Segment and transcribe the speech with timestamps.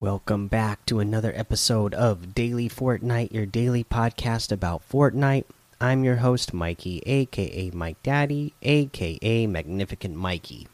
[0.00, 5.44] Welcome back to another episode of Daily Fortnite, your daily podcast about Fortnite.
[5.80, 10.68] I'm your host, Mikey, aka Mike Daddy, aka Magnificent Mikey.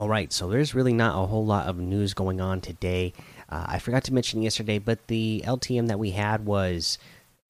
[0.00, 3.12] All right, so there's really not a whole lot of news going on today.
[3.48, 6.98] Uh, I forgot to mention yesterday, but the LTM that we had was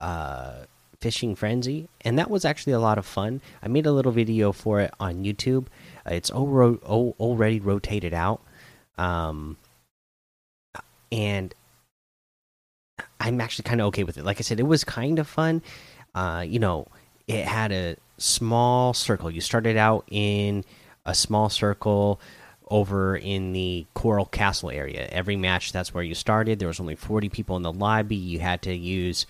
[0.00, 0.64] uh,
[1.00, 3.40] Fishing Frenzy, and that was actually a lot of fun.
[3.62, 5.66] I made a little video for it on YouTube.
[6.06, 8.40] Uh, it's already rotated out.
[8.96, 9.56] Um,
[11.10, 11.54] and
[13.20, 14.24] I'm actually kind of okay with it.
[14.24, 15.62] Like I said, it was kind of fun.
[16.14, 16.86] Uh, you know,
[17.26, 19.30] it had a small circle.
[19.30, 20.64] You started out in
[21.06, 22.20] a small circle
[22.70, 25.08] over in the Coral Castle area.
[25.10, 26.58] Every match, that's where you started.
[26.58, 28.16] There was only 40 people in the lobby.
[28.16, 29.26] You had to use,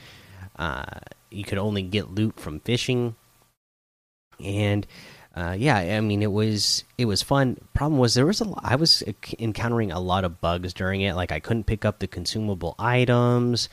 [0.56, 0.84] uh,
[1.30, 3.16] you could only get loot from fishing.
[4.40, 4.86] And
[5.38, 7.58] uh, yeah, I mean it was it was fun.
[7.72, 9.04] Problem was there was a I was
[9.38, 11.14] encountering a lot of bugs during it.
[11.14, 13.68] Like I couldn't pick up the consumable items.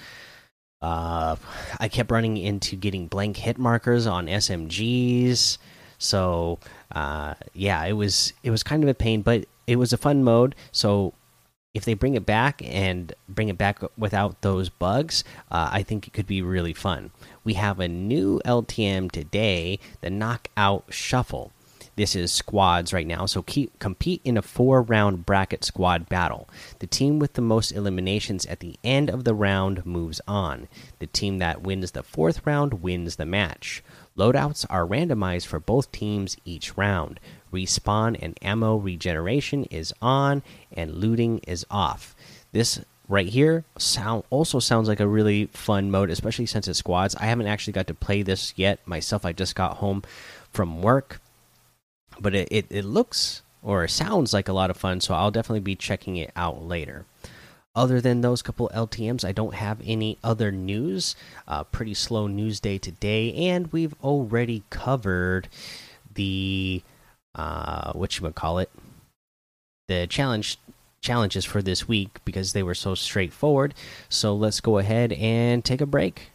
[0.81, 1.35] Uh,
[1.79, 5.57] I kept running into getting blank hit markers on SMGs.
[5.97, 6.59] So
[6.91, 10.23] uh, yeah, it was it was kind of a pain, but it was a fun
[10.23, 10.55] mode.
[10.71, 11.13] So
[11.75, 16.07] if they bring it back and bring it back without those bugs, uh, I think
[16.07, 17.11] it could be really fun.
[17.43, 21.51] We have a new LTM today, the Knockout Shuffle.
[21.97, 26.49] This is squads right now, so keep, compete in a four round bracket squad battle.
[26.79, 30.67] The team with the most eliminations at the end of the round moves on.
[30.99, 33.81] The team that wins the fourth round wins the match.
[34.17, 37.19] Loadouts are randomized for both teams each round.
[37.51, 42.15] Respawn and ammo regeneration is on, and looting is off.
[42.51, 47.15] This right here sound also sounds like a really fun mode especially since it's squads
[47.17, 50.01] i haven't actually got to play this yet myself i just got home
[50.51, 51.21] from work
[52.19, 55.61] but it, it, it looks or sounds like a lot of fun, so I'll definitely
[55.61, 57.05] be checking it out later.
[57.75, 61.15] Other than those couple LTMs, I don't have any other news.
[61.47, 65.49] Uh, pretty slow news day today, and we've already covered
[66.13, 66.81] the
[67.35, 68.69] uh, what you would call it,
[69.89, 70.57] the challenge
[71.01, 73.73] challenges for this week because they were so straightforward.
[74.09, 76.31] So let's go ahead and take a break.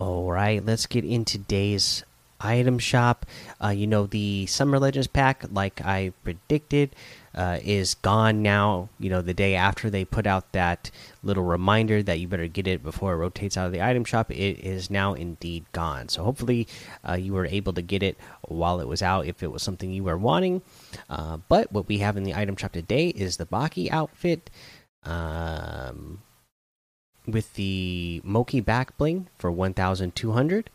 [0.00, 2.04] All right, let's get in today's
[2.40, 3.26] item shop.
[3.62, 6.94] Uh, you know, the Summer Legends pack, like I predicted,
[7.34, 8.88] uh, is gone now.
[8.98, 10.90] You know, the day after they put out that
[11.22, 14.30] little reminder that you better get it before it rotates out of the item shop,
[14.30, 16.08] it is now indeed gone.
[16.08, 16.66] So hopefully,
[17.08, 19.92] uh, you were able to get it while it was out if it was something
[19.92, 20.62] you were wanting.
[21.08, 24.50] Uh, but what we have in the item shop today is the Baki outfit.
[25.04, 26.22] Um,
[27.28, 30.70] with the Moki back bling for 1200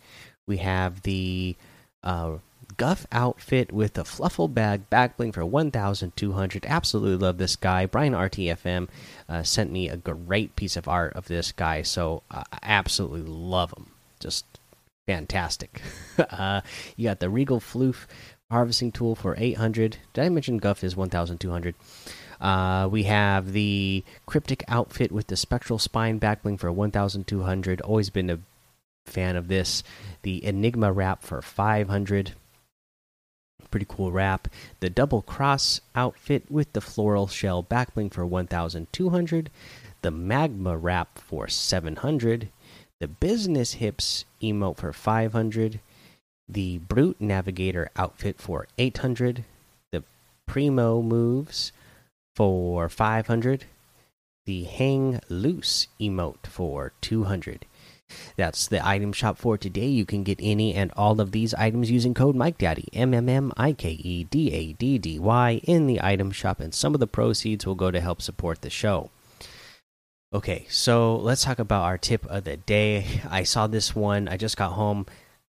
[0.48, 1.56] we have the
[2.04, 2.38] uh,
[2.78, 6.66] Guff outfit with the Fluffle bag back bling for 1,200.
[6.66, 7.86] Absolutely love this guy.
[7.86, 8.88] Brian RTFM
[9.30, 13.74] uh, sent me a great piece of art of this guy, so I absolutely love
[13.78, 13.88] him.
[14.20, 14.46] Just
[15.08, 15.82] fantastic.
[16.18, 16.62] uh,
[16.96, 18.06] you got the Regal Floof
[18.50, 19.98] harvesting tool for 800.
[20.14, 21.76] Did I mention Guff is 1,200?
[22.40, 27.82] Uh, we have the cryptic outfit with the spectral spine backbling for 1,200.
[27.82, 28.40] Always been a
[29.06, 29.84] fan of this.
[30.24, 32.34] The Enigma wrap for 500.
[33.72, 34.48] Pretty cool wrap.
[34.82, 39.50] The double cross outfit with the floral shell backbling for 1200.
[40.02, 42.50] The magma wrap for 700.
[43.00, 45.80] The business hips emote for 500.
[46.48, 49.44] The brute navigator outfit for 800.
[49.92, 50.04] The
[50.46, 51.72] primo moves
[52.36, 53.66] for 500.
[54.46, 57.66] The hang loose emote for 200
[58.36, 59.88] that's the item shop for today.
[59.88, 63.52] You can get any and all of these items using code MikeDaddy, M M M
[63.58, 67.00] I K E D A D D Y, in the item shop, and some of
[67.00, 69.10] the proceeds will go to help support the show.
[70.34, 73.06] Okay, so let's talk about our tip of the day.
[73.30, 75.06] I saw this one, I just got home,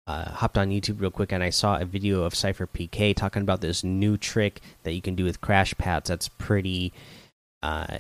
[0.07, 3.63] uh, hopped on YouTube real quick, and I saw a video of SypherPK talking about
[3.63, 6.93] this new trick that you can do with crash pads that's pretty
[7.63, 7.99] uh,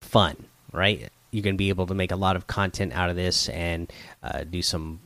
[0.00, 0.36] fun,
[0.72, 1.10] right?
[1.32, 3.92] You're going to be able to make a lot of content out of this and
[4.22, 5.00] uh, do some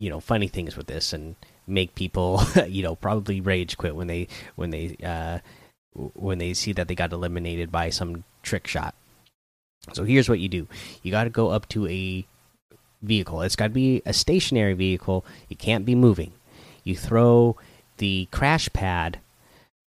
[0.00, 1.36] you know funny things with this and
[1.66, 4.26] make people you know probably rage quit when they
[4.56, 5.38] when they uh,
[6.14, 8.94] when they see that they got eliminated by some trick shot.
[9.92, 10.66] So here's what you do.
[11.02, 12.26] You got to go up to a
[13.02, 13.42] vehicle.
[13.42, 15.24] It's got to be a stationary vehicle.
[15.50, 16.32] It can't be moving.
[16.84, 17.56] You throw
[17.98, 19.20] the crash pad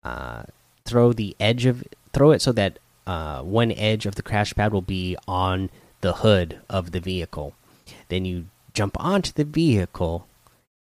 [0.04, 0.42] uh,
[0.84, 4.72] throw the edge of throw it so that uh, one edge of the crash pad
[4.72, 5.70] will be on
[6.00, 7.54] the hood of the vehicle.
[8.08, 10.26] Then you jump onto the vehicle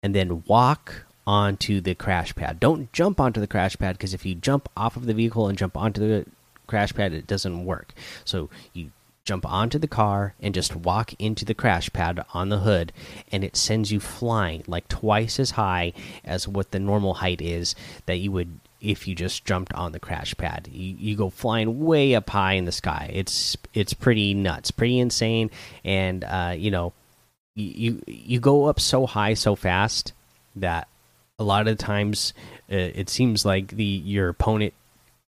[0.02, 2.60] and then walk onto the crash pad.
[2.60, 5.58] Don't jump onto the crash pad because if you jump off of the vehicle and
[5.58, 6.26] jump onto the
[6.68, 7.94] crash pad, it doesn't work.
[8.24, 8.92] So you
[9.26, 12.94] jump onto the car and just walk into the crash pad on the hood,
[13.30, 15.92] and it sends you flying like twice as high
[16.24, 17.76] as what the normal height is
[18.06, 20.70] that you would if you just jumped on the crash pad.
[20.72, 23.10] You, you go flying way up high in the sky.
[23.14, 25.52] It's it's pretty nuts, pretty insane,
[25.84, 26.94] and uh, you know
[27.56, 30.14] you you go up so high so fast
[30.56, 30.88] that
[31.40, 32.34] a lot of times
[32.72, 34.74] uh, it seems like the your opponent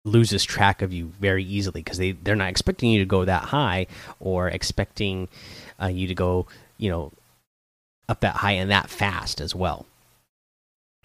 [0.03, 3.43] loses track of you very easily because they they're not expecting you to go that
[3.43, 3.87] high
[4.19, 5.27] or expecting
[5.81, 6.45] uh, you to go
[6.77, 7.11] you know
[8.09, 9.85] up that high and that fast as well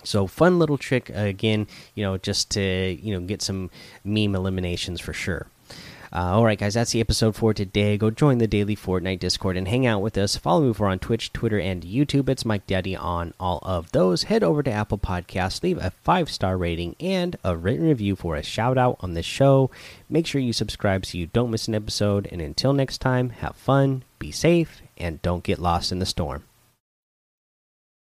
[0.04, 3.70] so fun little trick again you know just to you know get some
[4.04, 5.46] meme eliminations for sure
[6.14, 7.96] uh, all right, guys, that's the episode for today.
[7.96, 10.36] Go join the daily Fortnite Discord and hang out with us.
[10.36, 12.28] Follow me over on Twitch, Twitter, and YouTube.
[12.28, 14.24] It's Mike Daddy on all of those.
[14.24, 18.36] Head over to Apple Podcasts, leave a five star rating and a written review for
[18.36, 19.70] a shout out on the show.
[20.10, 22.28] Make sure you subscribe so you don't miss an episode.
[22.30, 26.44] And until next time, have fun, be safe, and don't get lost in the storm.